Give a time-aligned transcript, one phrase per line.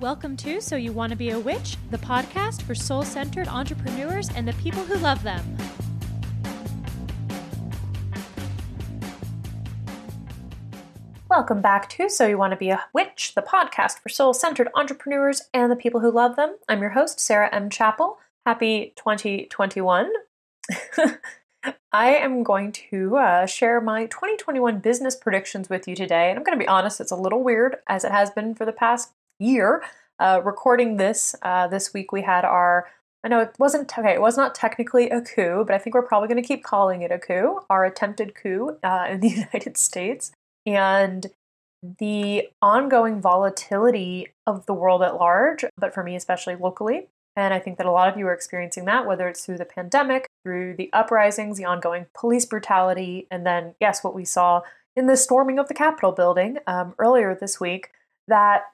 [0.00, 4.30] Welcome to So You Want to Be a Witch, the podcast for soul centered entrepreneurs
[4.34, 5.58] and the people who love them.
[11.28, 14.68] Welcome back to So You Want to Be a Witch, the podcast for soul centered
[14.74, 16.56] entrepreneurs and the people who love them.
[16.66, 17.68] I'm your host, Sarah M.
[17.68, 18.16] Chappell.
[18.46, 20.10] Happy 2021.
[21.92, 26.30] I am going to uh, share my 2021 business predictions with you today.
[26.30, 28.64] And I'm going to be honest, it's a little weird as it has been for
[28.64, 29.82] the past year.
[30.18, 32.88] Uh, recording this uh, this week, we had our.
[33.24, 34.14] I know it wasn't okay.
[34.14, 37.02] It was not technically a coup, but I think we're probably going to keep calling
[37.02, 37.60] it a coup.
[37.68, 40.32] Our attempted coup uh, in the United States
[40.64, 41.26] and
[41.98, 47.58] the ongoing volatility of the world at large, but for me especially locally, and I
[47.58, 50.74] think that a lot of you are experiencing that, whether it's through the pandemic, through
[50.76, 54.62] the uprisings, the ongoing police brutality, and then, yes, what we saw
[54.96, 57.90] in the storming of the Capitol building um, earlier this week,
[58.26, 58.64] that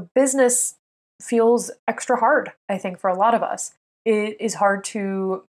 [0.00, 0.76] business
[1.20, 3.74] feels extra hard, I think, for a lot of us.
[4.04, 5.44] It is hard to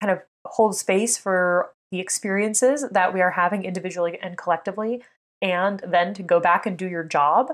[0.00, 5.02] kind of hold space for the experiences that we are having individually and collectively,
[5.40, 7.52] and then to go back and do your job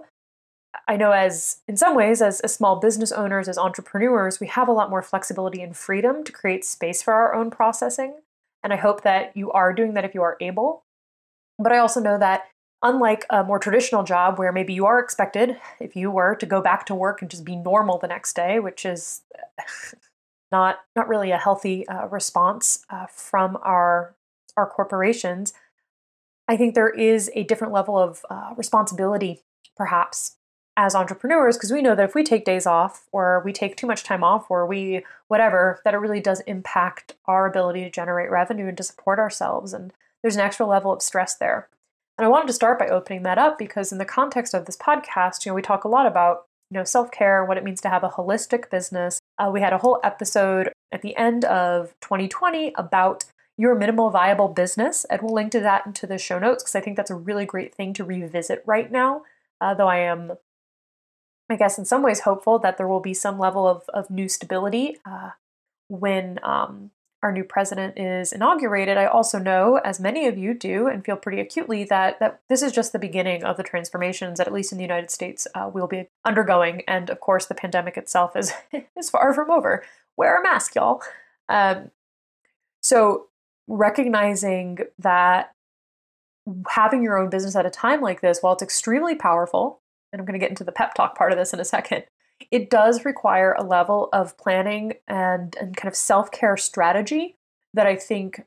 [0.87, 4.69] I know as in some ways as, as small business owners, as entrepreneurs, we have
[4.69, 8.15] a lot more flexibility and freedom to create space for our own processing.
[8.63, 10.85] And I hope that you are doing that if you are able.
[11.59, 12.45] But I also know that
[12.83, 16.61] unlike a more traditional job where maybe you are expected, if you were to go
[16.61, 19.23] back to work and just be normal the next day, which is
[20.53, 24.15] not not really a healthy uh, response uh, from our
[24.57, 25.53] our corporations,
[26.49, 29.43] I think there is a different level of uh, responsibility,
[29.77, 30.37] perhaps,
[30.77, 33.87] as entrepreneurs because we know that if we take days off or we take too
[33.87, 38.31] much time off or we whatever that it really does impact our ability to generate
[38.31, 39.93] revenue and to support ourselves and
[40.23, 41.69] there's an extra level of stress there
[42.21, 44.77] and i wanted to start by opening that up because in the context of this
[44.77, 47.89] podcast you know we talk a lot about you know self-care what it means to
[47.89, 49.21] have a holistic business.
[49.39, 53.25] Uh, we had a whole episode at the end of 2020 about
[53.57, 56.81] your minimal viable business and we'll link to that into the show notes because i
[56.81, 59.23] think that's a really great thing to revisit right now.
[59.63, 60.33] Uh, though i am
[61.51, 64.29] I guess, in some ways hopeful that there will be some level of, of new
[64.29, 65.31] stability uh,
[65.89, 66.93] when um,
[67.23, 68.97] our new president is inaugurated.
[68.97, 72.63] I also know, as many of you do, and feel pretty acutely, that, that this
[72.63, 75.71] is just the beginning of the transformations that, at least in the United States, uh,
[75.73, 76.83] we'll be undergoing.
[76.89, 78.53] And of course, the pandemic itself is,
[78.97, 79.85] is far from over.
[80.17, 81.03] Wear a mask, y'all.
[81.49, 81.91] Um,
[82.83, 83.27] so,
[83.69, 85.53] recognizing that
[86.69, 89.81] having your own business at a time like this, while it's extremely powerful,
[90.13, 92.05] and I'm going to get into the pep talk part of this in a second,
[92.51, 97.37] it does require a level of planning and, and kind of self care strategy
[97.75, 98.43] that I think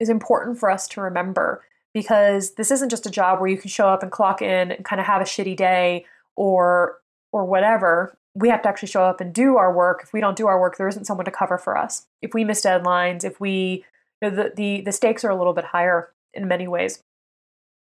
[0.00, 3.70] is important for us to remember because this isn't just a job where you can
[3.70, 6.06] show up and clock in and kind of have a shitty day
[6.36, 6.98] or
[7.32, 8.16] or whatever.
[8.34, 10.00] We have to actually show up and do our work.
[10.02, 12.06] If we don't do our work there isn't someone to cover for us.
[12.22, 13.84] If we miss deadlines if we
[14.22, 17.02] you know, the, the the stakes are a little bit higher in many ways.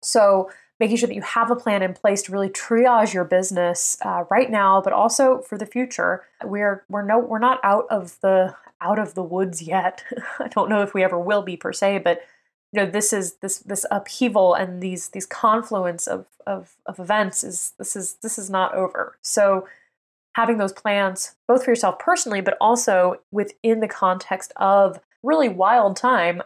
[0.04, 3.98] So making sure that you have a plan in place to really triage your business
[4.04, 6.24] uh, right now, but also for the future.
[6.44, 10.04] We're we're no we're not out of the out of the woods yet.
[10.40, 12.22] I don't know if we ever will be per se, but
[12.72, 17.44] you know this is this this upheaval and these these confluence of of, of events
[17.44, 19.18] is this is this is not over.
[19.22, 19.68] So
[20.34, 25.96] having those plans both for yourself personally, but also within the context of really wild
[25.96, 26.42] time,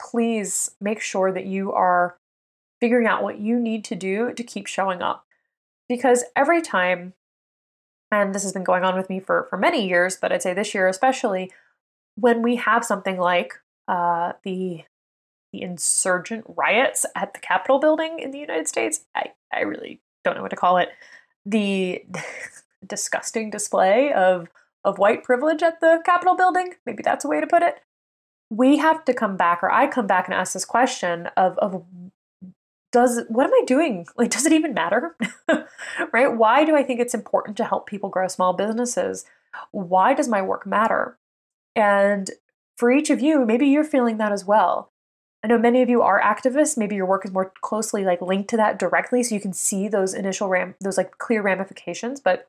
[0.00, 2.16] please make sure that you are
[2.82, 5.24] figuring out what you need to do to keep showing up.
[5.88, 7.12] Because every time,
[8.10, 10.52] and this has been going on with me for, for many years, but I'd say
[10.52, 11.52] this year especially,
[12.16, 13.54] when we have something like
[13.86, 14.82] uh, the
[15.52, 20.34] the insurgent riots at the Capitol building in the United States, I, I really don't
[20.34, 20.88] know what to call it.
[21.46, 22.04] The
[22.86, 24.48] disgusting display of
[24.84, 27.76] of white privilege at the Capitol building, maybe that's a way to put it.
[28.50, 31.84] We have to come back, or I come back and ask this question of, of
[32.92, 34.06] does what am I doing?
[34.16, 35.16] Like, does it even matter?
[36.12, 36.32] right?
[36.32, 39.24] Why do I think it's important to help people grow small businesses?
[39.70, 41.18] Why does my work matter?
[41.74, 42.30] And
[42.76, 44.90] for each of you, maybe you're feeling that as well.
[45.42, 46.78] I know many of you are activists.
[46.78, 49.88] Maybe your work is more closely like linked to that directly, so you can see
[49.88, 52.20] those initial ram those like clear ramifications.
[52.20, 52.48] But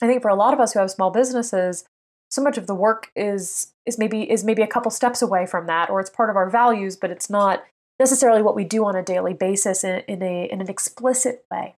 [0.00, 1.84] I think for a lot of us who have small businesses,
[2.30, 5.66] so much of the work is is maybe is maybe a couple steps away from
[5.66, 7.64] that, or it's part of our values, but it's not
[7.98, 11.76] necessarily what we do on a daily basis in, in, a, in an explicit way.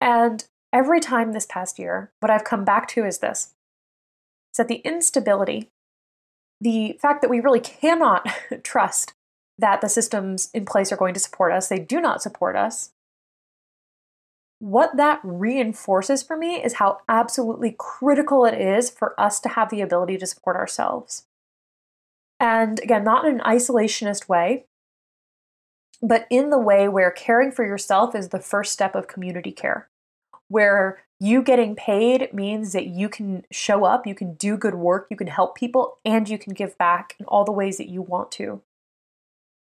[0.00, 3.54] And every time this past year, what I've come back to is this
[4.52, 5.70] is that the instability,
[6.60, 8.26] the fact that we really cannot
[8.62, 9.14] trust
[9.58, 12.90] that the systems in place are going to support us, they do not support us.
[14.58, 19.70] what that reinforces for me is how absolutely critical it is for us to have
[19.70, 21.26] the ability to support ourselves.
[22.38, 24.66] And again, not in an isolationist way,
[26.02, 29.88] but in the way where caring for yourself is the first step of community care,
[30.48, 35.06] where you getting paid means that you can show up, you can do good work,
[35.10, 38.02] you can help people, and you can give back in all the ways that you
[38.02, 38.60] want to.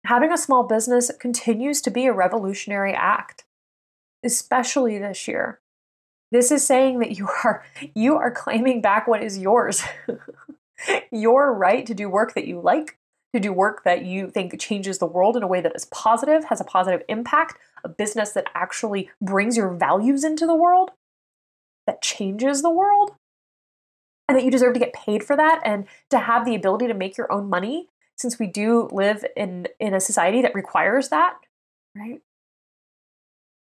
[0.07, 3.45] Having a small business continues to be a revolutionary act
[4.25, 5.61] especially this year.
[6.33, 9.83] This is saying that you are you are claiming back what is yours.
[11.13, 12.99] Your right to do work that you like,
[13.35, 16.45] to do work that you think changes the world in a way that is positive,
[16.45, 20.93] has a positive impact, a business that actually brings your values into the world,
[21.87, 23.17] that changes the world,
[24.29, 26.95] and that you deserve to get paid for that and to have the ability to
[26.95, 31.35] make your own money since we do live in in a society that requires that,
[31.97, 32.21] right?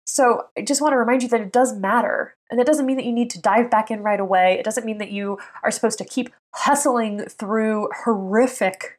[0.05, 2.35] So I just want to remind you that it does matter.
[2.49, 4.55] And that doesn't mean that you need to dive back in right away.
[4.57, 8.98] It doesn't mean that you are supposed to keep hustling through horrific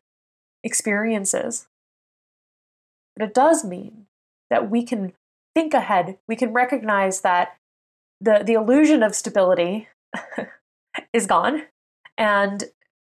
[0.62, 1.66] experiences.
[3.16, 4.06] But it does mean
[4.50, 5.12] that we can
[5.54, 6.18] think ahead.
[6.28, 7.56] We can recognize that
[8.20, 9.88] the, the illusion of stability
[11.12, 11.62] is gone.
[12.18, 12.64] And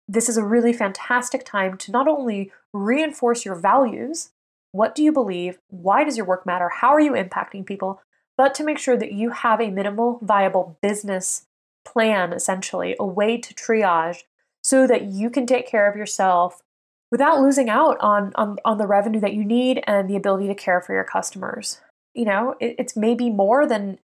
[0.07, 4.31] this is a really fantastic time to not only reinforce your values,
[4.73, 5.59] what do you believe?
[5.69, 6.69] Why does your work matter?
[6.69, 8.03] How are you impacting people?
[8.37, 11.47] But to make sure that you have a minimal viable business
[11.85, 14.25] plan, essentially, a way to triage
[14.63, 16.63] so that you can take care of yourself
[17.11, 20.55] without losing out on, on, on the revenue that you need and the ability to
[20.55, 21.81] care for your customers.
[22.15, 23.99] You know, it, it's maybe more than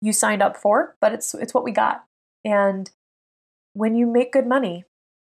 [0.00, 2.04] you signed up for, but it's it's what we got.
[2.44, 2.90] And
[3.74, 4.84] when you make good money,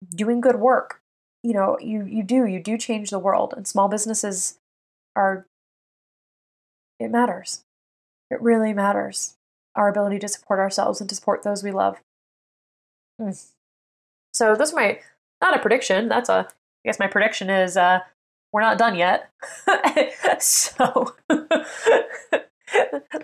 [0.10, 1.01] doing good work,
[1.44, 3.54] you know, you you do you do change the world.
[3.56, 4.57] And small businesses
[5.16, 5.45] are
[7.00, 7.63] it matters.
[8.31, 9.36] It really matters.
[9.75, 12.01] Our ability to support ourselves and to support those we love.
[13.22, 13.51] Mm.
[14.33, 15.00] So this is my
[15.42, 16.10] not a prediction.
[16.10, 16.48] That's a
[16.85, 17.99] I guess my prediction is uh,
[18.53, 19.31] we're not done yet.
[20.39, 22.45] so the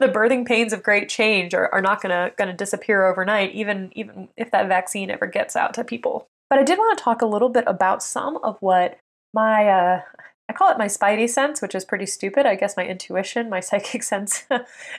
[0.01, 4.49] birthing pains of great change are, are not gonna gonna disappear overnight, even even if
[4.49, 6.27] that vaccine ever gets out to people.
[6.49, 8.97] But I did want to talk a little bit about some of what
[9.33, 10.01] my uh,
[10.49, 12.47] I call it my spidey sense, which is pretty stupid.
[12.47, 14.45] I guess my intuition, my psychic sense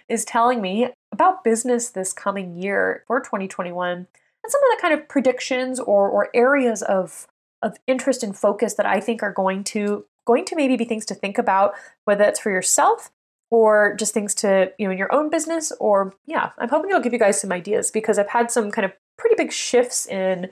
[0.08, 4.06] is telling me about business this coming year for 2021
[4.44, 7.26] and some of the kind of predictions or, or areas of,
[7.62, 11.04] of interest and focus that I think are going to going to maybe be things
[11.06, 11.74] to think about,
[12.04, 13.10] whether it's for yourself
[13.50, 17.02] or just things to, you know, in your own business or yeah, I'm hoping it'll
[17.02, 20.42] give you guys some ideas because I've had some kind of pretty big shifts in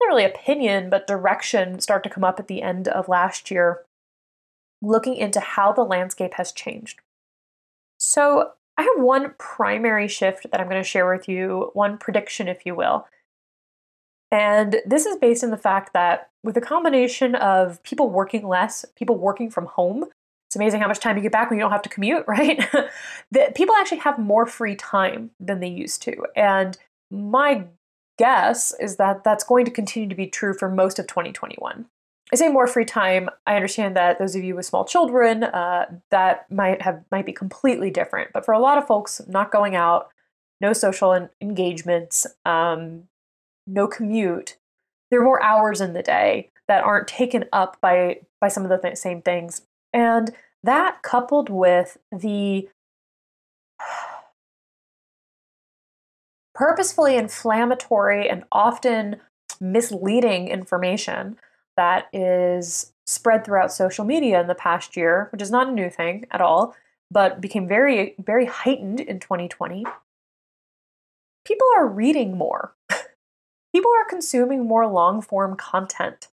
[0.00, 3.84] not really opinion, but direction start to come up at the end of last year
[4.80, 7.00] looking into how the landscape has changed.
[7.98, 12.46] So, I have one primary shift that I'm going to share with you, one prediction,
[12.46, 13.08] if you will.
[14.30, 18.84] And this is based on the fact that with a combination of people working less,
[18.96, 20.04] people working from home,
[20.48, 22.60] it's amazing how much time you get back when you don't have to commute, right?
[23.32, 26.24] that people actually have more free time than they used to.
[26.36, 26.76] And
[27.10, 27.64] my
[28.18, 31.86] guess is that that's going to continue to be true for most of 2021.
[32.30, 33.30] I say more free time.
[33.46, 37.32] I understand that those of you with small children, uh, that might have might be
[37.32, 38.32] completely different.
[38.34, 40.10] But for a lot of folks, not going out,
[40.60, 43.04] no social engagements, um,
[43.68, 44.56] no commute,
[45.10, 48.70] there are more hours in the day that aren't taken up by by some of
[48.70, 50.32] the th- same things, and
[50.62, 52.68] that coupled with the
[56.54, 59.16] purposefully inflammatory and often
[59.60, 61.38] misleading information
[61.76, 65.88] that is spread throughout social media in the past year, which is not a new
[65.88, 66.76] thing at all,
[67.10, 69.84] but became very, very heightened in 2020.
[71.44, 72.74] People are reading more.
[73.78, 76.26] People are consuming more long form content,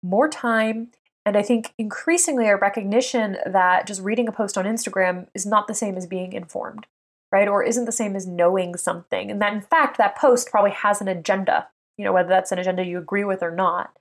[0.00, 0.92] more time,
[1.26, 5.66] and I think increasingly a recognition that just reading a post on Instagram is not
[5.66, 6.86] the same as being informed,
[7.32, 7.48] right?
[7.48, 9.28] Or isn't the same as knowing something.
[9.28, 11.66] And that in fact, that post probably has an agenda,
[11.98, 13.98] you know, whether that's an agenda you agree with or not.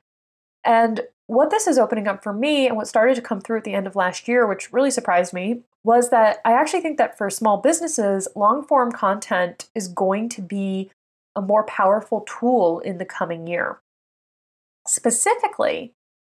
[0.64, 3.64] And what this is opening up for me, and what started to come through at
[3.64, 7.18] the end of last year, which really surprised me, was that I actually think that
[7.18, 10.92] for small businesses, long form content is going to be
[11.36, 13.80] a more powerful tool in the coming year.
[14.88, 15.94] Specifically,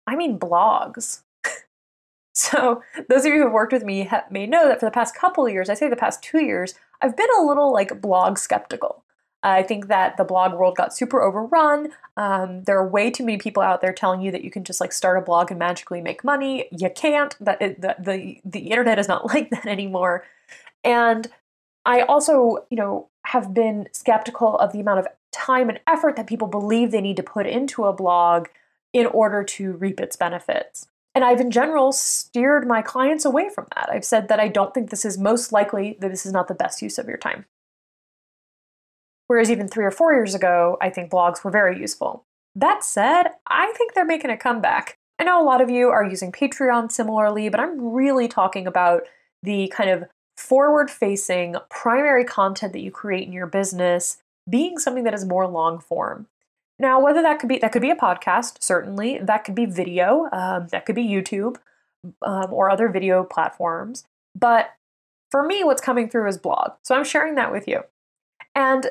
[0.08, 1.22] I mean blogs.
[2.34, 5.16] so, those of you who have worked with me may know that for the past
[5.16, 8.38] couple of years, I say the past two years, I've been a little like blog
[8.38, 9.04] skeptical.
[9.44, 11.90] I think that the blog world got super overrun.
[12.16, 14.80] Um, there are way too many people out there telling you that you can just
[14.80, 16.70] like start a blog and magically make money.
[16.72, 17.36] You can't.
[17.42, 20.26] That the, the the internet is not like that anymore.
[20.86, 21.28] And
[21.86, 26.27] I also, you know, have been skeptical of the amount of time and effort that
[26.27, 28.48] people believe they need to put into a blog
[28.94, 30.88] in order to reap its benefits.
[31.15, 33.89] And I've in general steered my clients away from that.
[33.92, 36.56] I've said that I don't think this is most likely that this is not the
[36.56, 37.46] best use of your time.
[39.27, 42.25] Whereas even three or four years ago, I think blogs were very useful.
[42.56, 44.98] That said, I think they're making a comeback.
[45.18, 49.03] I know a lot of you are using Patreon similarly, but I'm really talking about
[49.42, 50.03] the kind of
[50.38, 54.18] forward facing primary content that you create in your business
[54.50, 56.28] being something that is more long form.
[56.80, 60.28] Now, whether that could be that could be a podcast, certainly that could be video,
[60.32, 61.58] um, that could be YouTube
[62.22, 64.06] um, or other video platforms.
[64.38, 64.74] But
[65.32, 67.84] for me, what's coming through is blog, so I'm sharing that with you.
[68.56, 68.88] And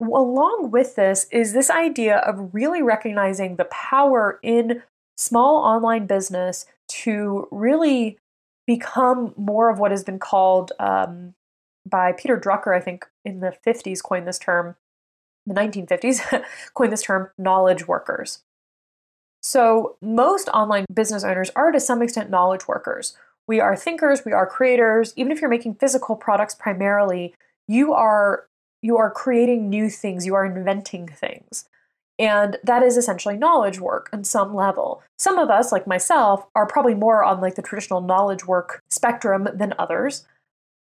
[0.00, 4.82] along with this is this idea of really recognizing the power in
[5.16, 8.18] small online business to really
[8.66, 11.34] become more of what has been called um,
[11.86, 14.76] by Peter Drucker, I think in the 50s, coined this term,
[15.46, 16.44] the 1950s,
[16.74, 18.42] coined this term knowledge workers.
[19.42, 23.14] So, most online business owners are to some extent knowledge workers.
[23.46, 25.12] We are thinkers, we are creators.
[25.16, 27.34] Even if you're making physical products primarily,
[27.68, 28.46] you are
[28.80, 31.68] you are creating new things, you are inventing things.
[32.18, 35.02] And that is essentially knowledge work on some level.
[35.18, 39.48] Some of us, like myself, are probably more on like the traditional knowledge work spectrum
[39.52, 40.26] than others.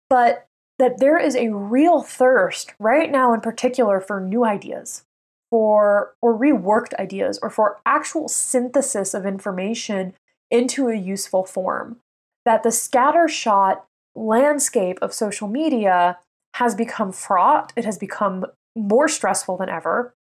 [0.08, 0.46] But
[0.78, 5.04] that there is a real thirst right now in particular for new ideas,
[5.50, 10.14] for or reworked ideas, or for actual synthesis of information
[10.50, 11.98] into a useful form.
[12.46, 13.82] That the scattershot
[14.14, 16.18] landscape of social media
[16.54, 20.14] has become fraught, it has become more stressful than ever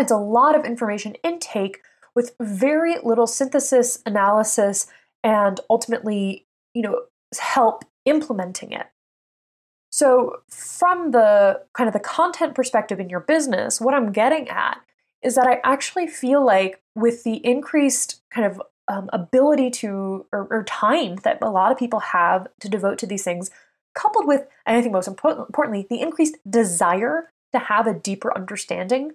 [0.00, 1.80] it's a lot of information intake
[2.14, 4.86] with very little synthesis, analysis,
[5.22, 7.02] and ultimately, you know,
[7.38, 8.86] help implementing it.
[9.92, 14.80] So, from the kind of the content perspective in your business, what I'm getting at
[15.22, 20.48] is that I actually feel like with the increased kind of um, ability to or,
[20.50, 23.50] or, time that a lot of people have to devote to these things,
[23.94, 29.12] coupled with, and I think most importantly, the increased desire to have a deeper understanding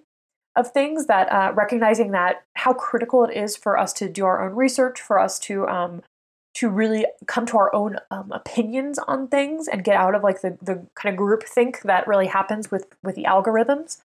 [0.56, 4.44] of things that uh, recognizing that how critical it is for us to do our
[4.44, 6.02] own research for us to um,
[6.54, 10.40] to really come to our own um, opinions on things and get out of like
[10.40, 14.02] the, the kind of group think that really happens with with the algorithms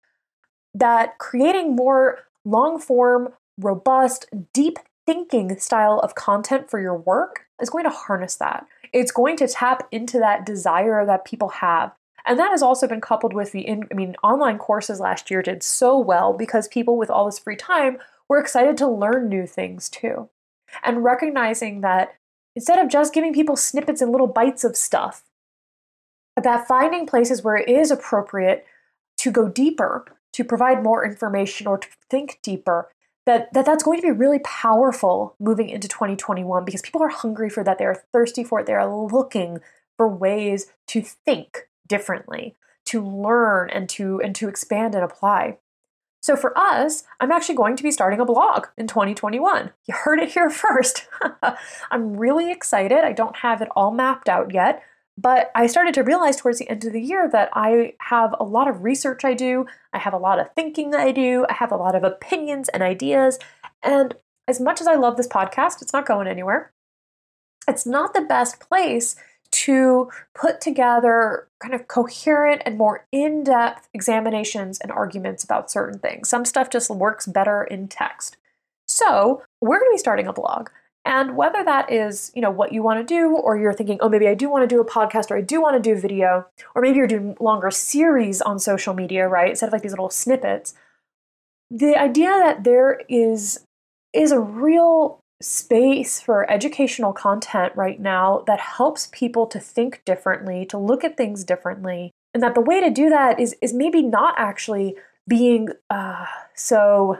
[0.73, 7.69] that creating more long form robust deep thinking style of content for your work is
[7.69, 8.65] going to harness that.
[8.91, 11.93] It's going to tap into that desire that people have
[12.25, 15.41] and that has also been coupled with the, in, I mean, online courses last year
[15.41, 19.45] did so well because people with all this free time were excited to learn new
[19.45, 20.29] things too.
[20.83, 22.15] And recognizing that
[22.55, 25.23] instead of just giving people snippets and little bites of stuff,
[26.41, 28.65] that finding places where it is appropriate
[29.17, 32.89] to go deeper, to provide more information or to think deeper,
[33.25, 37.49] that, that that's going to be really powerful moving into 2021 because people are hungry
[37.49, 37.77] for that.
[37.77, 38.65] They are thirsty for it.
[38.65, 39.59] They are looking
[39.97, 45.57] for ways to think differently, to learn and to and to expand and apply.
[46.21, 49.71] So for us, I'm actually going to be starting a blog in 2021.
[49.85, 51.07] You heard it here first.
[51.91, 52.99] I'm really excited.
[52.99, 54.81] I don't have it all mapped out yet,
[55.17, 58.43] but I started to realize towards the end of the year that I have a
[58.43, 61.71] lot of research I do, I have a lot of thinking I do, I have
[61.71, 63.39] a lot of opinions and ideas,
[63.83, 64.15] and
[64.47, 66.71] as much as I love this podcast, it's not going anywhere.
[67.67, 69.15] It's not the best place
[69.55, 75.99] to put together kind of coherent and more in depth examinations and arguments about certain
[75.99, 76.27] things.
[76.27, 78.37] Some stuff just works better in text.
[78.87, 80.69] So, we're going to be starting a blog.
[81.05, 84.09] And whether that is, you know, what you want to do, or you're thinking, oh,
[84.09, 86.47] maybe I do want to do a podcast, or I do want to do video,
[86.73, 89.51] or maybe you're doing longer series on social media, right?
[89.51, 90.73] Instead of like these little snippets.
[91.69, 93.65] The idea that there is
[94.13, 100.65] is a real space for educational content right now that helps people to think differently,
[100.65, 102.11] to look at things differently.
[102.33, 104.95] And that the way to do that is, is maybe not actually
[105.27, 107.17] being uh, so,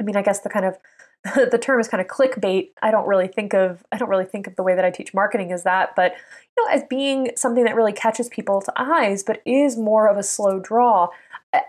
[0.00, 0.78] I mean, I guess the kind of
[1.50, 2.70] the term is kind of clickbait.
[2.82, 5.12] I don't really think of I don't really think of the way that I teach
[5.12, 6.12] marketing as that, but
[6.56, 10.22] you know, as being something that really catches people's eyes, but is more of a
[10.22, 11.08] slow draw.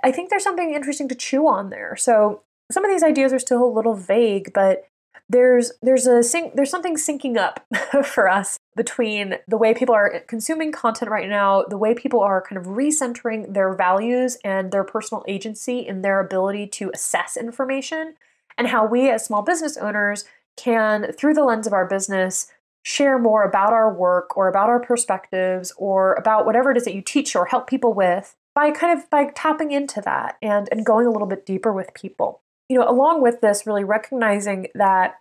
[0.03, 1.95] I think there's something interesting to chew on there.
[1.97, 4.85] So some of these ideas are still a little vague, but
[5.31, 7.65] there's there's a sync, there's something syncing up
[8.05, 12.41] for us between the way people are consuming content right now, the way people are
[12.41, 18.15] kind of recentering their values and their personal agency in their ability to assess information,
[18.57, 20.25] and how we as small business owners
[20.57, 22.51] can, through the lens of our business,
[22.83, 26.95] share more about our work or about our perspectives or about whatever it is that
[26.95, 30.85] you teach or help people with by kind of by tapping into that and and
[30.85, 32.40] going a little bit deeper with people
[32.71, 35.15] you know along with this really recognizing that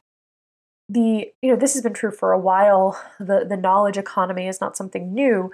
[0.88, 3.00] the you know this has been true for a while.
[3.18, 5.50] The the knowledge economy is not something new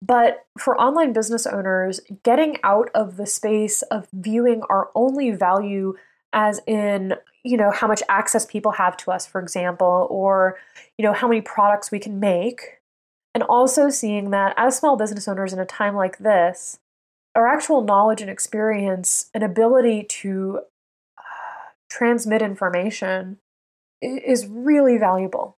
[0.00, 5.94] but for online business owners getting out of the space of viewing our only value
[6.32, 7.14] as in
[7.44, 10.58] you know how much access people have to us for example or
[10.98, 12.80] you know how many products we can make
[13.34, 16.78] and also seeing that as small business owners in a time like this
[17.34, 20.60] our actual knowledge and experience and ability to
[21.88, 23.38] transmit information
[24.00, 25.56] is really valuable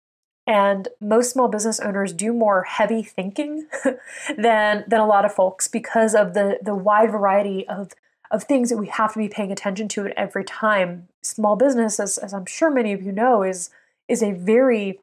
[0.48, 3.68] and most small business owners do more heavy thinking
[4.36, 7.92] than than a lot of folks because of the the wide variety of
[8.30, 11.08] of things that we have to be paying attention to at every time.
[11.22, 13.70] Small business, as, as I'm sure many of you know, is
[14.08, 15.00] is a very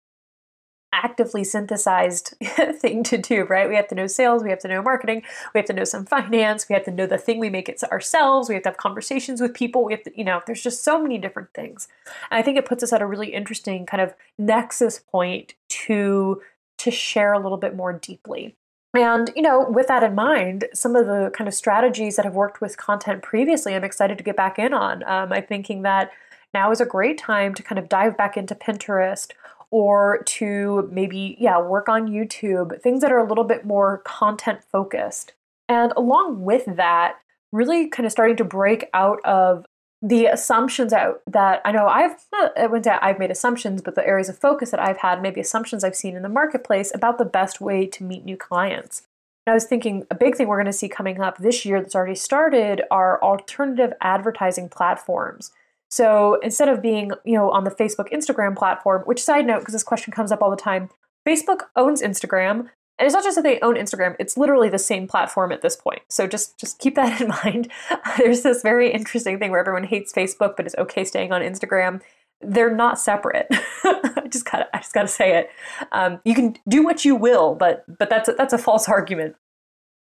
[1.04, 2.34] actively synthesized
[2.80, 3.68] thing to do, right?
[3.68, 5.24] We have to know sales, we have to know marketing,
[5.54, 7.84] we have to know some finance, we have to know the thing we make it
[7.84, 10.84] ourselves, we have to have conversations with people, we have to, you know, there's just
[10.84, 11.88] so many different things.
[12.32, 16.42] And I think it puts us at a really interesting kind of nexus point to
[16.78, 18.56] to share a little bit more deeply.
[18.94, 22.34] And, you know, with that in mind, some of the kind of strategies that have
[22.34, 25.04] worked with content previously, I'm excited to get back in on.
[25.04, 26.12] Um, I'm thinking that
[26.54, 29.32] now is a great time to kind of dive back into Pinterest
[29.76, 34.62] or to maybe, yeah, work on YouTube, things that are a little bit more content
[34.72, 35.34] focused.
[35.68, 37.18] And along with that,
[37.52, 39.66] really kind of starting to break out of
[40.02, 44.08] the assumptions that, that I know I've I wouldn't say I've made assumptions, but the
[44.08, 47.26] areas of focus that I've had, maybe assumptions I've seen in the marketplace about the
[47.26, 49.02] best way to meet new clients.
[49.46, 51.82] And I was thinking a big thing we're going to see coming up this year
[51.82, 55.52] that's already started are alternative advertising platforms.
[55.96, 59.72] So instead of being, you know, on the Facebook, Instagram platform, which side note, because
[59.72, 60.90] this question comes up all the time,
[61.26, 65.08] Facebook owns Instagram, and it's not just that they own Instagram, it's literally the same
[65.08, 66.02] platform at this point.
[66.10, 67.72] So just just keep that in mind.
[68.18, 72.02] There's this very interesting thing where everyone hates Facebook but is okay staying on Instagram.
[72.42, 73.48] They're not separate.
[73.86, 75.50] I just gotta I just gotta say it.
[75.94, 79.38] Um, you can do what you will, but but that's a, that's a false argument.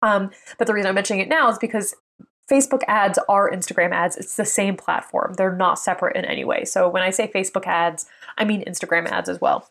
[0.01, 1.97] Um, but the reason I'm mentioning it now is because
[2.53, 4.17] Facebook ads are Instagram ads.
[4.17, 5.35] It's the same platform.
[5.35, 6.65] They're not separate in any way.
[6.67, 9.71] So when I say Facebook ads, I mean Instagram ads as well.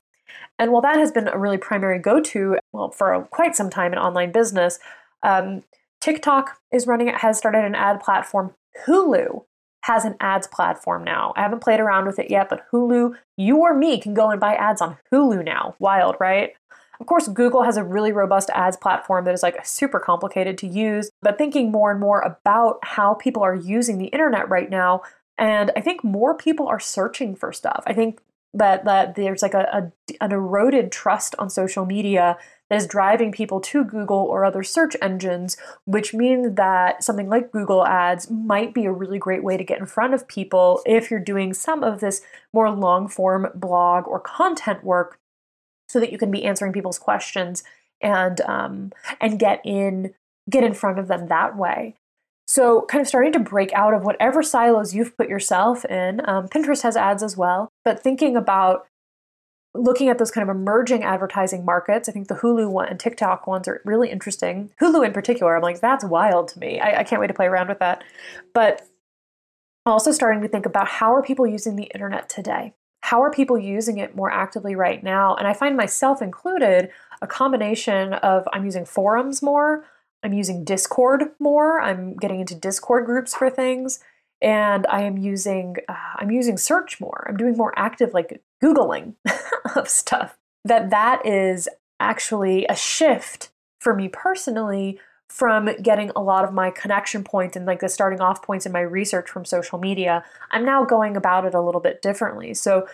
[0.58, 3.94] And while that has been a really primary go to, well, for quite some time
[3.94, 4.80] in online business,
[5.22, 5.64] um,
[6.00, 8.56] TikTok is running, has started an ad platform.
[8.88, 9.44] Hulu
[9.84, 11.34] has an ads platform now.
[11.36, 14.40] I haven't played around with it yet, but Hulu, you or me can go and
[14.40, 15.76] buy ads on Hulu now.
[15.80, 16.54] Wild, right?
[17.02, 20.68] Of course, Google has a really robust ads platform that is like super complicated to
[20.68, 25.02] use, but thinking more and more about how people are using the internet right now.
[25.36, 27.82] And I think more people are searching for stuff.
[27.88, 28.22] I think
[28.54, 32.38] that that there's like a, a, an eroded trust on social media
[32.70, 37.52] that is driving people to Google or other search engines, which means that something like
[37.52, 41.10] Google Ads might be a really great way to get in front of people if
[41.10, 42.22] you're doing some of this
[42.54, 45.18] more long form blog or content work,
[45.92, 47.64] so that you can be answering people's questions
[48.02, 50.14] and um, and get in
[50.50, 51.96] get in front of them that way.
[52.48, 56.22] So, kind of starting to break out of whatever silos you've put yourself in.
[56.28, 58.88] Um, Pinterest has ads as well, but thinking about
[59.74, 62.10] looking at those kind of emerging advertising markets.
[62.10, 64.72] I think the Hulu one and TikTok ones are really interesting.
[64.82, 66.80] Hulu in particular, I'm like, that's wild to me.
[66.80, 68.04] I, I can't wait to play around with that.
[68.54, 68.86] But
[69.86, 72.74] also starting to think about how are people using the internet today?
[73.02, 75.36] How are people using it more actively right now?
[75.36, 76.90] And I find myself included
[77.22, 79.84] a combination of I'm using forums more,
[80.24, 81.82] I'm using Discord more.
[81.82, 84.00] I'm getting into Discord groups for things,
[84.42, 87.26] and I am using uh, I'm using search more.
[87.28, 89.16] I'm doing more active like googling
[89.76, 90.38] of stuff.
[90.64, 91.68] That that is
[92.00, 95.00] actually a shift for me personally
[95.32, 98.72] from getting a lot of my connection points and like the starting off points in
[98.72, 100.24] my research from social media.
[100.52, 102.54] I'm now going about it a little bit differently.
[102.54, 102.88] So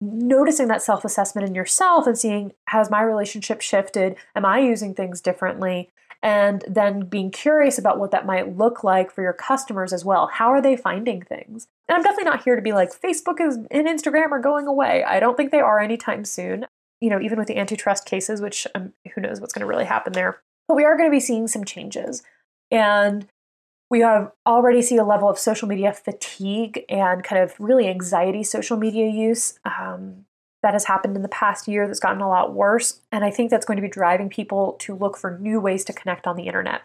[0.00, 4.16] noticing that self assessment in yourself and seeing has my relationship shifted?
[4.36, 5.90] Am I using things differently?
[6.22, 10.26] and then being curious about what that might look like for your customers as well.
[10.26, 11.66] How are they finding things?
[11.88, 15.02] And I'm definitely not here to be like Facebook is and Instagram are going away.
[15.02, 16.66] I don't think they are anytime soon.
[17.00, 19.86] You know, even with the antitrust cases, which um, who knows what's going to really
[19.86, 20.42] happen there.
[20.70, 22.22] But we are going to be seeing some changes.
[22.70, 23.26] And
[23.90, 28.44] we have already see a level of social media fatigue and kind of really anxiety
[28.44, 29.58] social media use.
[29.64, 30.26] Um,
[30.62, 33.00] that has happened in the past year that's gotten a lot worse.
[33.10, 35.92] And I think that's going to be driving people to look for new ways to
[35.92, 36.82] connect on the internet.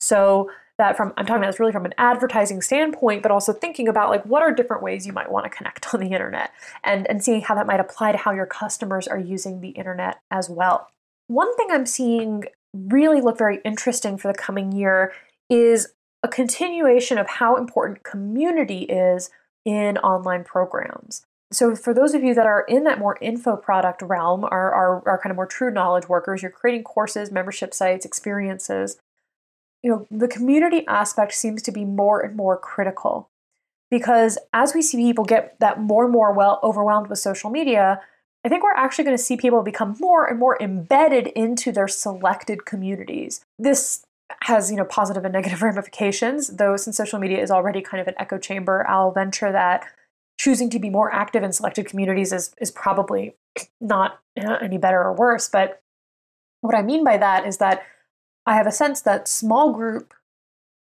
[0.00, 3.86] So that from I'm talking about this really from an advertising standpoint, but also thinking
[3.86, 6.52] about like what are different ways you might want to connect on the internet
[6.84, 10.22] and, and seeing how that might apply to how your customers are using the internet
[10.30, 10.88] as well.
[11.26, 15.12] One thing I'm seeing really look very interesting for the coming year
[15.48, 19.30] is a continuation of how important community is
[19.64, 21.26] in online programs.
[21.52, 25.08] So, for those of you that are in that more info product realm, are, are,
[25.08, 28.98] are kind of more true knowledge workers, you're creating courses, membership sites, experiences,
[29.82, 33.30] you know, the community aspect seems to be more and more critical
[33.90, 38.00] because as we see people get that more and more well overwhelmed with social media,
[38.44, 41.88] I think we're actually going to see people become more and more embedded into their
[41.88, 43.44] selected communities.
[43.58, 44.04] This
[44.44, 48.08] has, you know, positive and negative ramifications, though since social media is already kind of
[48.08, 49.86] an echo chamber, I'll venture that
[50.40, 53.34] choosing to be more active in selected communities is is probably
[53.78, 55.82] not eh, any better or worse, but
[56.62, 57.82] what I mean by that is that
[58.46, 60.14] I have a sense that small group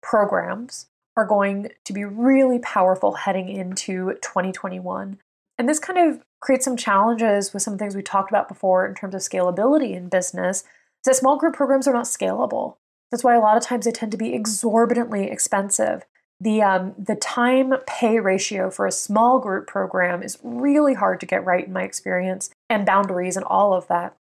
[0.04, 5.17] programs are going to be really powerful heading into 2021.
[5.58, 8.95] And this kind of creates some challenges with some things we talked about before in
[8.95, 10.63] terms of scalability in business.
[11.06, 12.76] That small group programs are not scalable.
[13.12, 16.06] That's why a lot of times they tend to be exorbitantly expensive.
[16.39, 21.26] The um, the time pay ratio for a small group program is really hard to
[21.26, 24.15] get right in my experience, and boundaries and all of that.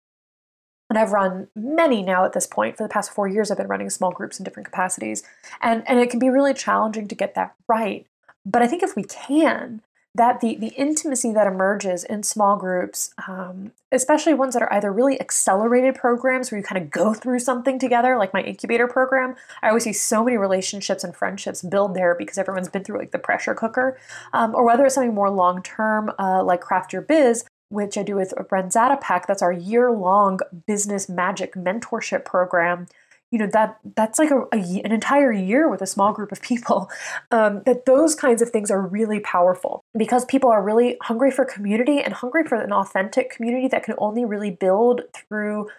[0.89, 2.77] And I've run many now at this point.
[2.77, 5.23] For the past four years, I've been running small groups in different capacities.
[5.61, 8.05] And, and it can be really challenging to get that right.
[8.45, 9.81] But I think if we can,
[10.15, 14.91] that the, the intimacy that emerges in small groups, um, especially ones that are either
[14.91, 19.35] really accelerated programs where you kind of go through something together, like my incubator program,
[19.61, 23.11] I always see so many relationships and friendships build there because everyone's been through like
[23.11, 23.99] the pressure cooker,
[24.31, 28.03] um, or whether it's something more long term, uh, like Craft Your Biz, which I
[28.03, 29.27] do with Bren Pack.
[29.27, 32.87] That's our year long business magic mentorship program.
[33.31, 36.41] You know that that's like a, a, an entire year with a small group of
[36.41, 36.89] people.
[37.31, 41.43] Um, that those kinds of things are really powerful because people are really hungry for
[41.43, 45.69] community and hungry for an authentic community that can only really build through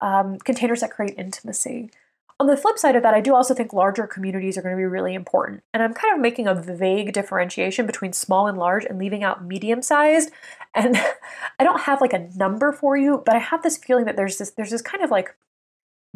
[0.00, 1.90] um, containers that create intimacy.
[2.38, 4.78] On the flip side of that, I do also think larger communities are going to
[4.78, 5.62] be really important.
[5.72, 9.44] And I'm kind of making a vague differentiation between small and large and leaving out
[9.44, 10.30] medium sized.
[10.74, 10.96] And
[11.58, 14.36] I don't have like a number for you, but I have this feeling that there's
[14.36, 15.34] this there's this kind of like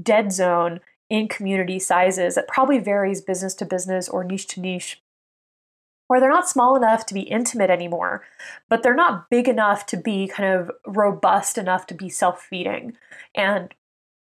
[0.03, 5.03] dead zone in community sizes that probably varies business to business or niche to niche
[6.11, 8.25] where they're not small enough to be intimate anymore,
[8.69, 12.97] but they're not big enough to be kind of robust enough to be self feeding.
[13.33, 13.73] And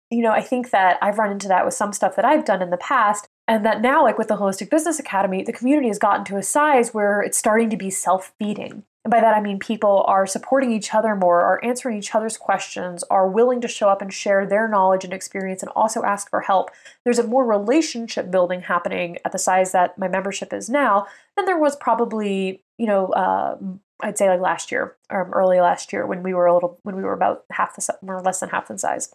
[0.08, 2.62] you know, I think that I've run into that with some stuff that I've done
[2.62, 3.26] in the past.
[3.48, 6.42] And that now, like with the Holistic Business Academy, the community has gotten to a
[6.42, 8.85] size where it's starting to be self feeding.
[9.04, 12.36] And by that, I mean people are supporting each other more, are answering each other's
[12.36, 16.30] questions, are willing to show up and share their knowledge and experience and also ask
[16.30, 16.70] for help.
[17.04, 21.46] There's a more relationship building happening at the size that my membership is now than
[21.46, 23.56] there was probably, you know, uh,
[24.00, 26.94] I'd say like last year or early last year when we were a little, when
[26.94, 29.12] we were about half the, or less than half the size.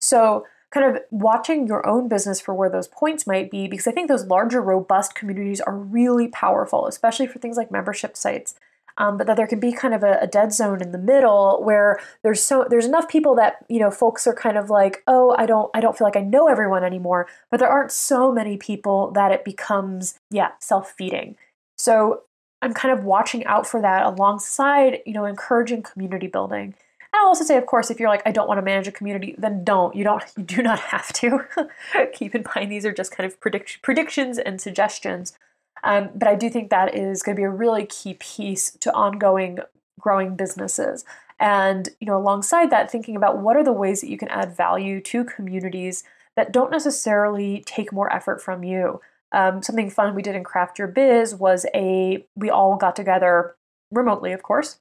[0.00, 3.92] So, kind of watching your own business for where those points might be, because I
[3.92, 8.56] think those larger, robust communities are really powerful, especially for things like membership sites.
[8.96, 11.60] Um, but that there can be kind of a, a, dead zone in the middle
[11.64, 15.34] where there's so there's enough people that you know folks are kind of like oh
[15.36, 17.26] I don't I don't feel like I know everyone anymore.
[17.50, 21.34] But there aren't so many people that it becomes yeah self feeding
[21.76, 22.22] so
[22.62, 26.74] I'm kind of watching out for that alongside you know encouraging community building
[27.14, 29.34] I'll also say, of course, if you're like, I don't want to manage a community,
[29.38, 29.94] then don't.
[29.94, 30.22] You don't.
[30.36, 31.46] You do not have to.
[32.12, 35.36] Keep in mind these are just kind of predict- predictions and suggestions.
[35.82, 38.92] Um, but I do think that is going to be a really key piece to
[38.94, 39.58] ongoing
[40.00, 41.04] growing businesses.
[41.38, 44.56] And you know, alongside that, thinking about what are the ways that you can add
[44.56, 46.04] value to communities
[46.36, 49.00] that don't necessarily take more effort from you.
[49.32, 53.56] Um, something fun we did in Craft Your Biz was a we all got together
[53.90, 54.78] remotely, of course,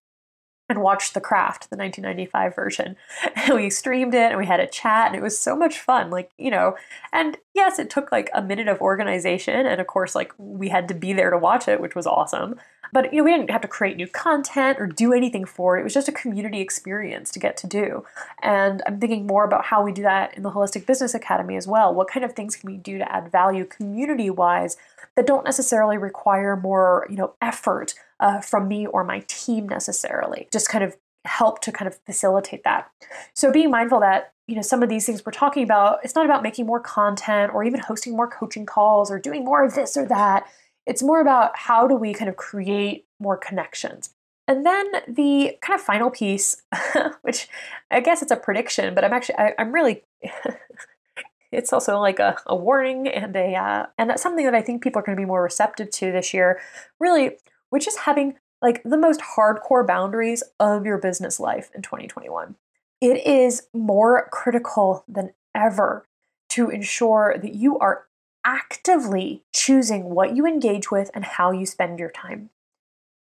[0.74, 2.96] and watched The Craft, the 1995 version.
[3.36, 6.10] And we streamed it and we had a chat and it was so much fun.
[6.10, 6.76] Like, you know,
[7.12, 9.66] and yes, it took like a minute of organization.
[9.66, 12.56] And of course, like we had to be there to watch it, which was awesome.
[12.94, 15.82] But, you know, we didn't have to create new content or do anything for it.
[15.82, 18.06] It was just a community experience to get to do.
[18.42, 21.68] And I'm thinking more about how we do that in the Holistic Business Academy as
[21.68, 21.94] well.
[21.94, 24.78] What kind of things can we do to add value community wise
[25.16, 30.48] that don't necessarily require more, you know, effort uh, from me or my team necessarily.
[30.52, 32.90] Just kind of help to kind of facilitate that.
[33.34, 36.26] So being mindful that you know some of these things we're talking about, it's not
[36.26, 39.96] about making more content or even hosting more coaching calls or doing more of this
[39.96, 40.46] or that.
[40.86, 44.14] It's more about how do we kind of create more connections.
[44.48, 46.62] And then the kind of final piece,
[47.22, 47.48] which
[47.90, 50.04] I guess it's a prediction, but I'm actually I, I'm really
[51.54, 54.84] it's also like a, a warning and a uh, and that's something that I think
[54.84, 56.60] people are going to be more receptive to this year.
[57.00, 57.38] Really,
[57.74, 62.54] which is having like the most hardcore boundaries of your business life in 2021.
[63.02, 66.06] It is more critical than ever
[66.50, 68.06] to ensure that you are
[68.46, 72.52] actively choosing what you engage with and how you spend your time.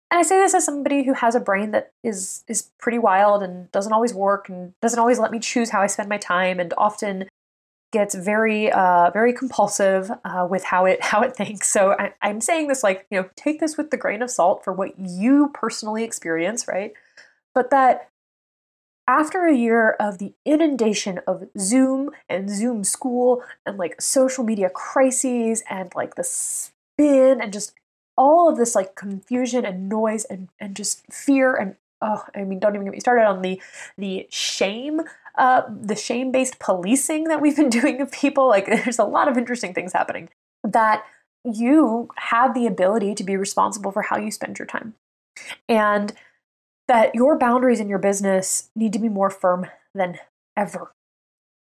[0.09, 3.43] And I say this as somebody who has a brain that is is pretty wild
[3.43, 6.61] and doesn't always work and doesn't always let me choose how I spend my time
[6.61, 7.27] and often
[7.91, 11.69] gets very uh, very compulsive uh, with how it how it thinks.
[11.69, 14.63] So I, I'm saying this like you know take this with the grain of salt
[14.63, 16.93] for what you personally experience, right?
[17.53, 18.09] But that
[19.07, 24.69] after a year of the inundation of Zoom and Zoom school and like social media
[24.69, 27.73] crises and like the spin and just
[28.19, 32.59] all of this like confusion and noise and, and just fear and oh i mean
[32.59, 33.61] don't even get me started on the
[33.97, 35.01] the shame
[35.39, 39.27] uh, the shame based policing that we've been doing of people like there's a lot
[39.27, 40.29] of interesting things happening
[40.63, 41.03] that
[41.43, 44.93] you have the ability to be responsible for how you spend your time
[45.67, 46.13] and
[46.87, 50.19] that your boundaries in your business need to be more firm than
[50.55, 50.91] ever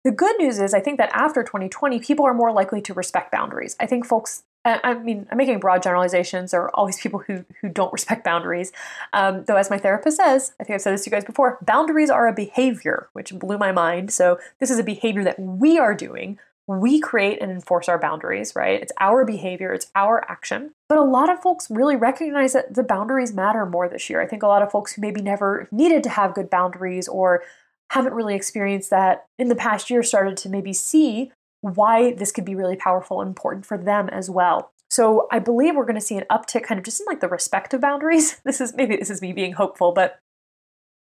[0.06, 3.32] the good news is, I think that after 2020, people are more likely to respect
[3.32, 3.76] boundaries.
[3.80, 6.52] I think folks I mean, I'm making broad generalizations.
[6.52, 8.72] There are always people who, who don't respect boundaries.
[9.14, 11.60] Um, though, as my therapist says, I think I've said this to you guys before
[11.62, 14.12] boundaries are a behavior, which blew my mind.
[14.12, 16.40] So, this is a behavior that we are doing.
[16.68, 18.82] We create and enforce our boundaries, right?
[18.82, 20.72] It's our behavior, it's our action.
[20.90, 24.20] But a lot of folks really recognize that the boundaries matter more this year.
[24.20, 27.44] I think a lot of folks who maybe never needed to have good boundaries or
[27.92, 31.32] haven't really experienced that in the past year started to maybe see
[31.74, 34.72] why this could be really powerful and important for them as well.
[34.90, 37.28] So I believe we're going to see an uptick kind of just in like the
[37.28, 38.40] respective boundaries.
[38.46, 40.20] This is maybe this is me being hopeful, but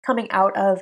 [0.05, 0.79] coming out of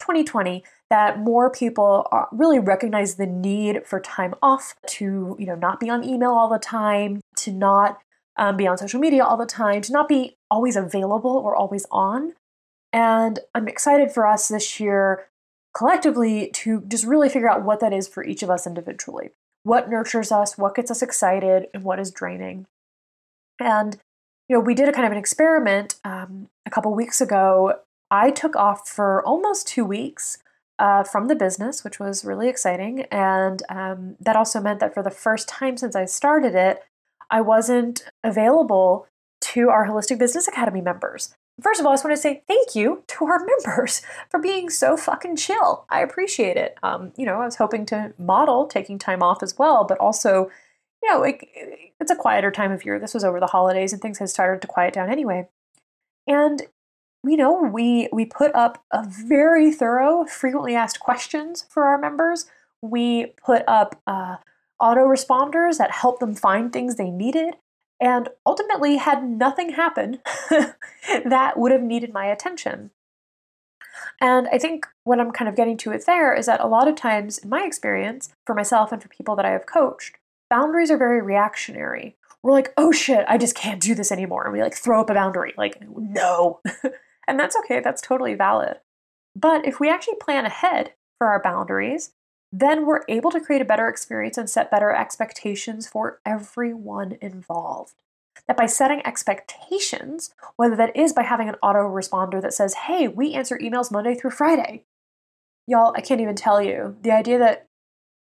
[0.00, 5.80] 2020 that more people really recognize the need for time off to you know not
[5.80, 7.98] be on email all the time to not
[8.36, 11.86] um, be on social media all the time to not be always available or always
[11.90, 12.32] on
[12.92, 15.28] and i'm excited for us this year
[15.74, 19.30] collectively to just really figure out what that is for each of us individually.
[19.64, 22.66] What nurtures us, what gets us excited, and what is draining.
[23.60, 23.96] And,
[24.48, 27.74] you know, we did a kind of an experiment um, a couple weeks ago.
[28.10, 30.38] I took off for almost two weeks
[30.78, 33.02] uh, from the business, which was really exciting.
[33.10, 36.80] And um, that also meant that for the first time since I started it,
[37.30, 39.06] I wasn't available
[39.42, 41.34] to our Holistic Business Academy members.
[41.60, 44.70] First of all, I just want to say thank you to our members for being
[44.70, 45.84] so fucking chill.
[45.90, 46.76] I appreciate it.
[46.82, 50.50] Um, you know, I was hoping to model taking time off as well, but also,
[51.02, 51.44] you know, it,
[52.00, 52.98] it's a quieter time of year.
[52.98, 55.48] This was over the holidays and things had started to quiet down anyway.
[56.26, 56.62] And
[57.24, 62.46] you know, we we put up a very thorough, frequently asked questions for our members.
[62.80, 64.36] We put up uh,
[64.80, 67.54] autoresponders that help them find things they needed
[68.02, 70.18] and ultimately had nothing happen
[71.24, 72.90] that would have needed my attention.
[74.20, 76.88] And I think what I'm kind of getting to it there is that a lot
[76.88, 80.16] of times, in my experience, for myself and for people that I have coached,
[80.50, 82.16] boundaries are very reactionary.
[82.42, 84.44] We're like, oh shit, I just can't do this anymore.
[84.44, 86.60] And we like throw up a boundary, like, no.
[87.28, 88.78] and that's okay, that's totally valid.
[89.36, 92.10] But if we actually plan ahead for our boundaries
[92.52, 97.94] then we're able to create a better experience and set better expectations for everyone involved.
[98.46, 103.32] That by setting expectations, whether that is by having an autoresponder that says, hey, we
[103.32, 104.84] answer emails Monday through Friday.
[105.66, 106.96] Y'all, I can't even tell you.
[107.02, 107.68] The idea that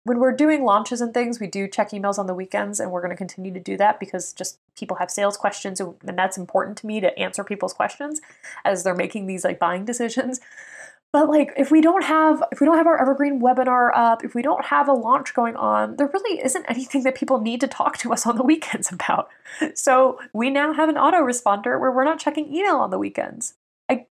[0.05, 3.01] when we're doing launches and things, we do check emails on the weekends, and we're
[3.01, 6.77] going to continue to do that because just people have sales questions, and that's important
[6.77, 8.19] to me to answer people's questions
[8.65, 10.41] as they're making these like buying decisions.
[11.13, 14.33] But like if we don't have if we don't have our evergreen webinar up, if
[14.33, 17.67] we don't have a launch going on, there really isn't anything that people need to
[17.67, 19.29] talk to us on the weekends about.
[19.75, 23.53] So we now have an autoresponder where we're not checking email on the weekends.
[23.87, 24.07] I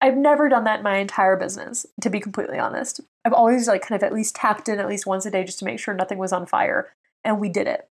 [0.00, 3.00] I've never done that in my entire business, to be completely honest.
[3.24, 5.58] I've always like kind of at least tapped in at least once a day just
[5.58, 6.92] to make sure nothing was on fire.
[7.24, 7.88] And we did it.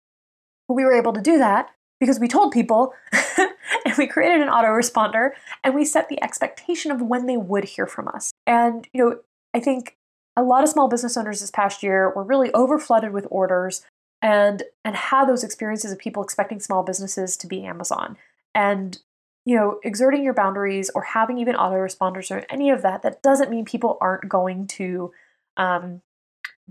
[0.67, 1.69] We were able to do that
[1.99, 2.93] because we told people
[3.85, 5.31] and we created an autoresponder
[5.63, 8.31] and we set the expectation of when they would hear from us.
[8.45, 9.19] And, you know,
[9.53, 9.97] I think
[10.35, 13.83] a lot of small business owners this past year were really overflooded with orders
[14.21, 18.17] and and had those experiences of people expecting small businesses to be Amazon.
[18.55, 18.99] And
[19.45, 23.51] you know, exerting your boundaries or having even autoresponders or any of that, that doesn't
[23.51, 25.11] mean people aren't going to
[25.57, 26.01] um,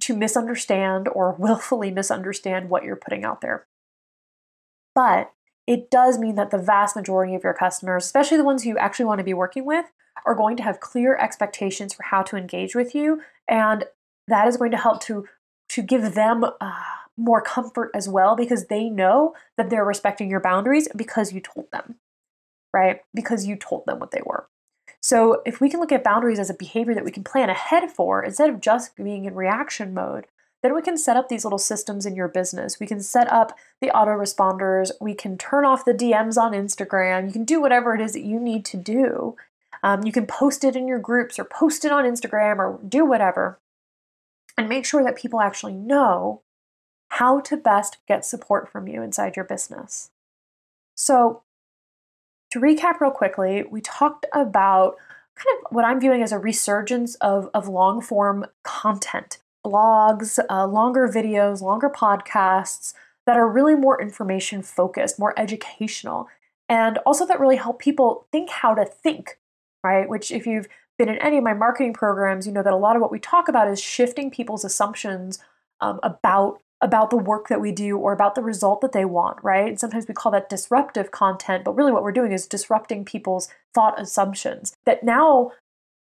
[0.00, 3.66] to misunderstand or willfully misunderstand what you're putting out there.
[4.94, 5.32] But
[5.66, 9.06] it does mean that the vast majority of your customers, especially the ones you actually
[9.06, 9.86] want to be working with,
[10.26, 13.22] are going to have clear expectations for how to engage with you.
[13.48, 13.84] And
[14.28, 15.26] that is going to help to
[15.70, 16.72] to give them uh,
[17.16, 21.70] more comfort as well because they know that they're respecting your boundaries because you told
[21.72, 21.96] them,
[22.74, 23.00] right?
[23.14, 24.48] Because you told them what they were.
[25.00, 27.90] So if we can look at boundaries as a behavior that we can plan ahead
[27.90, 30.26] for instead of just being in reaction mode,
[30.62, 32.78] then we can set up these little systems in your business.
[32.78, 34.92] We can set up the autoresponders.
[35.00, 37.26] We can turn off the DMs on Instagram.
[37.26, 39.36] You can do whatever it is that you need to do.
[39.82, 43.04] Um, you can post it in your groups or post it on Instagram or do
[43.04, 43.58] whatever.
[44.56, 46.42] And make sure that people actually know
[47.08, 50.10] how to best get support from you inside your business.
[50.94, 51.42] So,
[52.52, 54.96] to recap real quickly, we talked about
[55.34, 60.66] kind of what I'm viewing as a resurgence of, of long form content, blogs, uh,
[60.66, 62.94] longer videos, longer podcasts
[63.26, 66.28] that are really more information focused, more educational,
[66.68, 69.38] and also that really help people think how to think,
[69.84, 70.08] right?
[70.08, 72.96] Which, if you've been in any of my marketing programs, you know that a lot
[72.96, 75.38] of what we talk about is shifting people's assumptions
[75.80, 79.38] um, about about the work that we do or about the result that they want,
[79.42, 79.68] right?
[79.68, 83.48] And sometimes we call that disruptive content, but really what we're doing is disrupting people's
[83.72, 84.74] thought assumptions.
[84.84, 85.52] That now,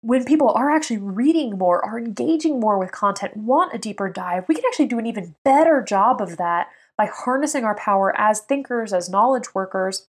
[0.03, 4.45] when people are actually reading more, are engaging more with content, want a deeper dive,
[4.49, 8.41] we can actually do an even better job of that by harnessing our power as
[8.41, 10.07] thinkers, as knowledge workers,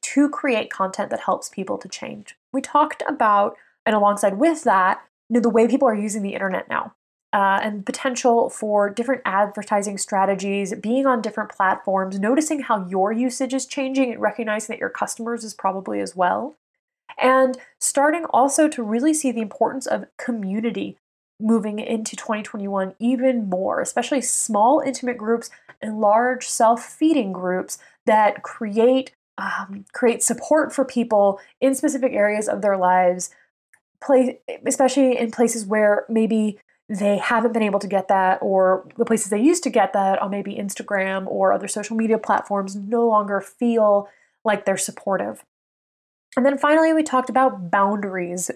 [0.00, 2.36] to create content that helps people to change.
[2.52, 6.34] We talked about, and alongside with that, you know, the way people are using the
[6.34, 6.94] internet now
[7.32, 13.52] uh, and potential for different advertising strategies, being on different platforms, noticing how your usage
[13.52, 16.54] is changing and recognizing that your customers is probably as well.
[17.18, 20.96] And starting also to really see the importance of community
[21.40, 25.50] moving into 2021 even more, especially small, intimate groups
[25.82, 32.62] and large self-feeding groups that create um, create support for people in specific areas of
[32.62, 33.30] their lives,
[34.64, 39.30] especially in places where maybe they haven't been able to get that, or the places
[39.30, 43.40] they used to get that on maybe Instagram or other social media platforms no longer
[43.40, 44.08] feel
[44.44, 45.44] like they're supportive.
[46.36, 48.50] And then finally, we talked about boundaries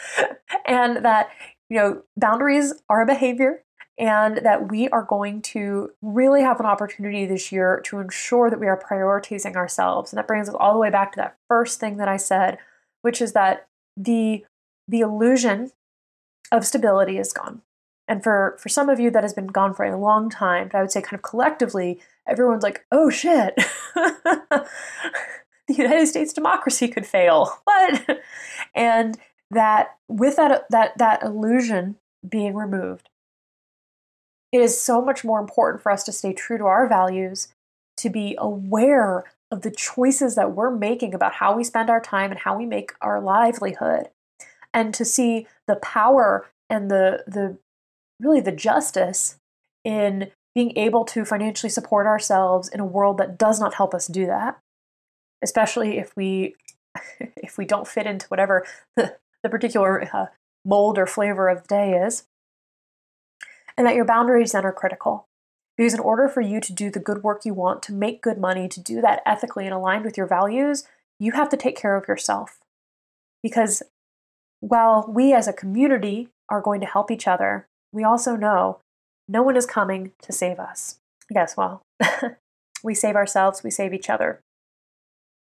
[0.66, 1.30] and that,
[1.68, 3.64] you know, boundaries are a behavior
[3.98, 8.60] and that we are going to really have an opportunity this year to ensure that
[8.60, 10.12] we are prioritizing ourselves.
[10.12, 12.58] And that brings us all the way back to that first thing that I said,
[13.02, 13.66] which is that
[13.96, 14.44] the
[14.86, 15.72] the illusion
[16.50, 17.62] of stability is gone.
[18.06, 20.68] And for, for some of you, that has been gone for a long time.
[20.72, 23.54] But I would say, kind of collectively, everyone's like, oh shit,
[25.68, 27.60] the United States democracy could fail.
[27.64, 28.20] What?
[28.74, 29.18] and
[29.50, 31.96] that with that, that, that illusion
[32.28, 33.08] being removed,
[34.52, 37.48] it is so much more important for us to stay true to our values,
[37.98, 42.30] to be aware of the choices that we're making about how we spend our time
[42.30, 44.08] and how we make our livelihood,
[44.74, 47.58] and to see the power and the the
[48.20, 49.36] really the justice
[49.84, 54.06] in being able to financially support ourselves in a world that does not help us
[54.06, 54.58] do that
[55.42, 56.54] especially if we
[57.20, 60.26] if we don't fit into whatever the, the particular uh,
[60.64, 62.24] mold or flavor of the day is
[63.76, 65.26] and that your boundaries then are critical
[65.76, 68.38] because in order for you to do the good work you want to make good
[68.38, 70.84] money to do that ethically and aligned with your values
[71.20, 72.58] you have to take care of yourself
[73.42, 73.82] because
[74.60, 78.80] while we as a community are going to help each other, we also know
[79.28, 80.98] no one is coming to save us.
[81.32, 81.82] Guess well,
[82.82, 84.40] we save ourselves, we save each other.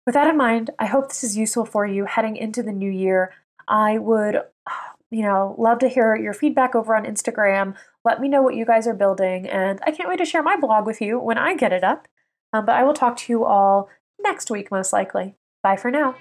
[0.06, 2.90] With that in mind, I hope this is useful for you heading into the new
[2.90, 3.34] year.
[3.68, 4.42] I would,
[5.12, 7.76] you know, love to hear your feedback over on Instagram.
[8.04, 10.58] Let me know what you guys are building, and I can't wait to share my
[10.58, 12.08] blog with you when I get it up.
[12.54, 15.36] Um, but I will talk to you all next week, most likely.
[15.64, 16.16] Bye for now.